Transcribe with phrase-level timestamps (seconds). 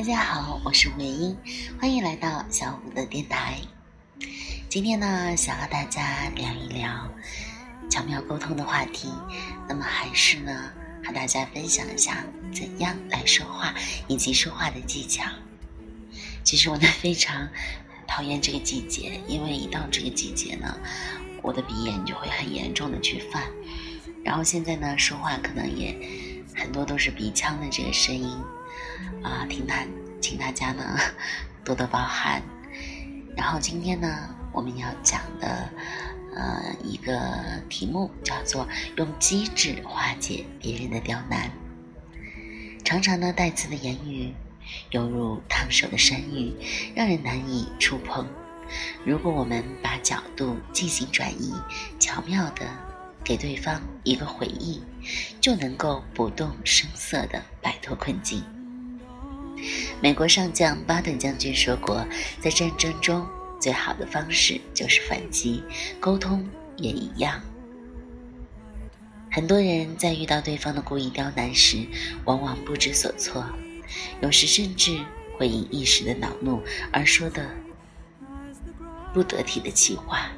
[0.00, 1.36] 大家好，我是魏英，
[1.78, 3.58] 欢迎来到小五的电台。
[4.66, 7.06] 今天呢，想和大家聊一聊
[7.90, 9.10] 巧妙沟通的话题。
[9.68, 10.72] 那么，还是呢，
[11.04, 13.74] 和大家分享一下怎样来说话
[14.08, 15.22] 以及说话的技巧。
[16.44, 17.46] 其实我呢，非常
[18.08, 20.78] 讨厌这个季节，因为一到这个季节呢，
[21.42, 23.42] 我的鼻炎就会很严重的去犯。
[24.24, 25.94] 然后现在呢，说话可能也
[26.54, 28.36] 很多都是鼻腔的这个声音。
[29.22, 29.84] 啊，听大，
[30.20, 30.96] 请大家呢
[31.64, 32.42] 多多包涵。
[33.36, 35.68] 然后今天呢，我们要讲的
[36.34, 37.18] 呃一个
[37.68, 41.50] 题目叫做“用机智化解别人的刁难”。
[42.84, 44.34] 常常呢，带刺的言语
[44.90, 46.54] 犹如烫手的山芋，
[46.94, 48.26] 让人难以触碰。
[49.04, 51.52] 如果我们把角度进行转移，
[51.98, 52.66] 巧妙的
[53.30, 54.82] 给对方一个回应，
[55.40, 58.42] 就能够不动声色的摆脱困境。
[60.02, 62.04] 美国上将巴顿将军说过，
[62.40, 63.24] 在战争中
[63.60, 65.62] 最好的方式就是反击，
[66.00, 66.44] 沟通
[66.76, 67.40] 也一样。
[69.30, 71.86] 很多人在遇到对方的故意刁难时，
[72.24, 73.46] 往往不知所措，
[74.20, 74.98] 有时甚至
[75.38, 77.48] 会因一时的恼怒而说的
[79.14, 80.32] 不得体的气话，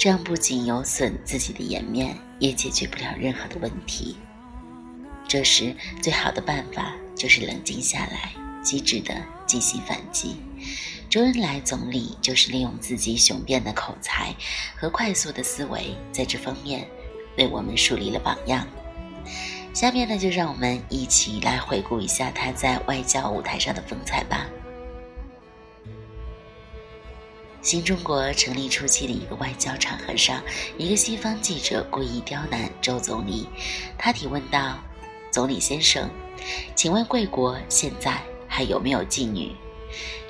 [0.00, 4.16] 这样不仅有损自己的颜面，也解决不了任何的问题。
[5.28, 9.14] 这时，最好的办法就是冷静下来，机智地
[9.46, 10.36] 进行反击。
[11.10, 14.34] 周恩来总理就是利用自己雄辩的口才
[14.74, 16.88] 和快速的思维，在这方面
[17.36, 18.66] 为我们树立了榜样。
[19.74, 24.48] 下面呢，就让我们一起来回顾一下他在外交舞台上的风采吧。
[27.62, 30.42] 新中国成立初期的一个外交场合上，
[30.78, 33.46] 一个西方记者故意刁难周总理，
[33.98, 34.78] 他提问道。
[35.30, 36.10] 总理先生，
[36.74, 39.54] 请问贵国现在还有没有妓女？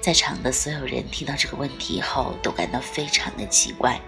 [0.01, 3.99] 在场的所有人听到这个问题后，都感到非常的奇怪。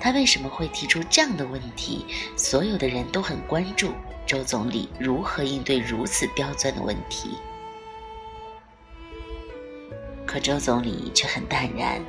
[0.00, 2.06] 他为什么会提出这样的问题？
[2.36, 3.92] 所有的人都很关注
[4.26, 7.30] 周总理如何应对如此刁钻的问题。
[10.34, 12.02] 可周总理却很淡然，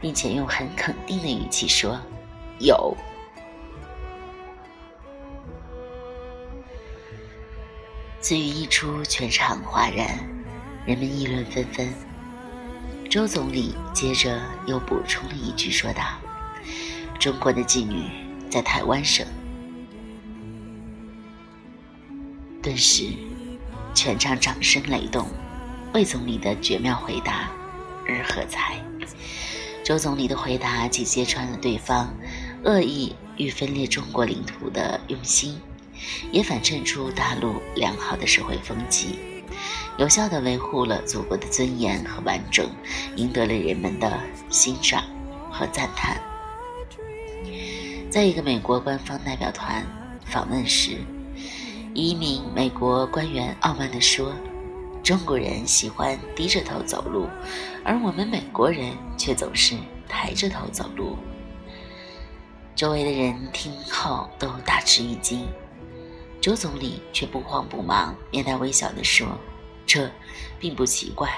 [0.00, 2.00] 并且用很肯定的语气说
[2.58, 2.96] ：“有。”
[8.20, 10.18] 此语一出，全场哗然，
[10.84, 11.88] 人们议论纷纷。
[13.08, 16.02] 周总理接着又补充了一句，说道
[17.20, 18.10] ：“中国的妓女
[18.50, 19.24] 在台湾省。”
[22.60, 23.12] 顿时，
[23.94, 25.28] 全场掌声雷动，
[25.94, 27.48] 魏总理的绝妙回答
[28.06, 28.78] 而喝彩。
[29.84, 32.12] 周总理的回答既揭穿了对方
[32.64, 35.58] 恶意欲分裂中国领土的用心。
[36.32, 39.18] 也反衬出大陆良好的社会风气，
[39.96, 42.68] 有效地维护了祖国的尊严和完整，
[43.16, 45.02] 赢得了人们的欣赏
[45.50, 46.20] 和赞叹。
[48.10, 49.86] 在一个美国官方代表团
[50.26, 50.98] 访问时，
[51.94, 54.34] 一名美国官员傲慢地说
[55.04, 57.28] ：“中国人喜欢低着头走路，
[57.84, 59.76] 而我们美国人却总是
[60.08, 61.18] 抬着头走路。”
[62.74, 65.46] 周围的人听后都大吃一惊。
[66.40, 69.38] 周总理却不慌不忙，面带微笑地说
[69.86, 70.10] ：“这
[70.58, 71.30] 并不奇怪，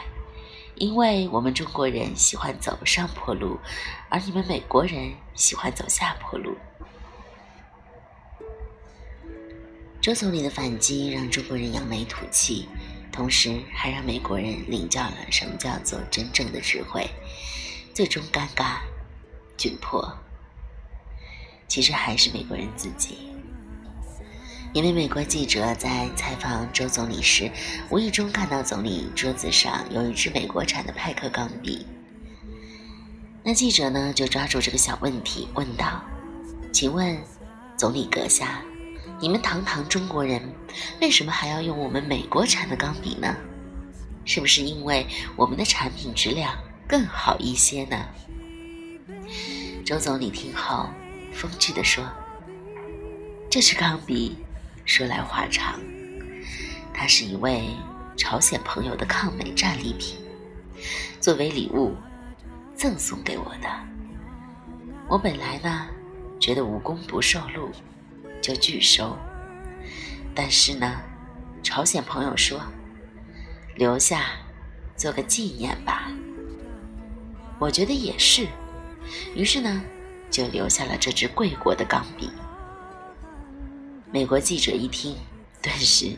[0.76, 3.58] 因为我们中国人喜欢走上坡路，
[4.08, 6.56] 而你们美国人喜欢走下坡路。”
[10.00, 12.68] 周总理的反击让中国人扬眉吐气，
[13.16, 17.08] 同时还让美国人领教了什么叫做真正的智慧。
[17.94, 18.76] 最终尴尬、
[19.56, 20.06] 窘迫，
[21.66, 23.32] 其实还是美国人自己。
[24.74, 27.50] 一位美国记者在采访周总理时，
[27.88, 31.86] 无意中看到总理桌子上有一支美国产的派克钢笔。
[33.42, 36.04] 那记者呢，就抓住这个小问题问道
[36.70, 37.18] ：“请问，
[37.78, 38.62] 总理阁下，
[39.18, 40.42] 你们堂堂中国人，
[41.00, 43.34] 为什么还要用我们美国产的钢笔呢？
[44.24, 46.54] 是不是因为我们的产品质量
[46.86, 48.06] 更好一些呢？”
[49.86, 50.88] 周总理听后，
[51.32, 52.04] 风趣地说
[53.50, 54.36] ：“这支钢笔。”
[54.84, 55.80] 说来话长，
[56.94, 57.70] 它是一位
[58.16, 60.16] 朝鲜朋友的抗美战利品，
[61.18, 61.96] 作为礼物
[62.76, 63.68] 赠送给我的。
[65.08, 65.88] 我本来呢
[66.38, 67.72] 觉得无功不受禄，
[68.46, 69.16] 就拒收。
[70.32, 71.00] 但是呢
[71.64, 72.60] 朝鲜朋友说
[73.74, 74.26] 留下
[74.96, 76.12] 做个纪念吧。
[77.58, 78.46] 我觉得也是。
[79.34, 79.82] 于是呢
[80.30, 82.30] 就留下了这支贵国的钢笔。
[84.12, 85.16] 美国记者一听
[85.60, 86.12] 顿时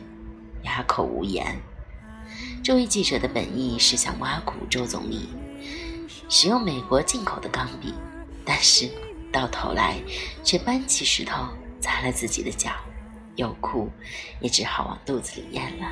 [0.63, 1.59] 哑口无言。
[2.63, 5.29] 这位记者的本意是想挖苦周总理
[6.29, 7.91] 使用美国进口的钢笔
[8.45, 8.87] 但是
[9.31, 9.97] 到头来
[10.43, 11.47] 却搬起石头
[11.79, 12.71] 砸了自己的脚，
[13.35, 13.89] 又哭，
[14.39, 15.91] 也只好往肚子里咽了。